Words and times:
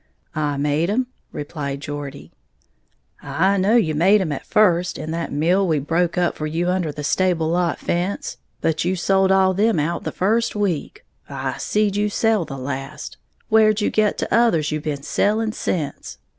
"I 0.33 0.57
made 0.57 0.89
'em," 0.89 1.05
replied 1.31 1.81
Geordie. 1.81 2.31
"I 3.21 3.57
know 3.57 3.75
you 3.75 3.93
made 3.93 4.19
'em 4.19 4.31
at 4.31 4.47
first, 4.47 4.97
in 4.97 5.11
that 5.11 5.31
mill 5.31 5.67
we 5.67 5.77
broke 5.77 6.17
up 6.17 6.35
for 6.35 6.47
you 6.47 6.69
under 6.71 6.91
the 6.91 7.03
stable 7.03 7.49
lot 7.49 7.77
fence. 7.77 8.37
But 8.61 8.83
you 8.83 8.95
sold 8.95 9.31
all 9.31 9.53
them 9.53 9.79
out 9.79 10.03
the 10.03 10.11
first 10.11 10.55
week, 10.55 11.05
I 11.29 11.59
seed 11.59 11.95
you 11.97 12.09
sell 12.09 12.45
the 12.45 12.57
last. 12.57 13.17
Where'd 13.49 13.79
you 13.79 13.91
get 13.91 14.17
t'others 14.17 14.71
you 14.71 14.81
been 14.81 15.03
selling 15.03 15.51
sence? 15.51 16.17